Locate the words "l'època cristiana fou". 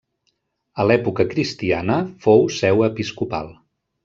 0.91-2.43